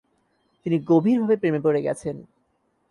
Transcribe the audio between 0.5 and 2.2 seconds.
তিনি গভীরভাবে প্রেমে পড়ে গেছেন।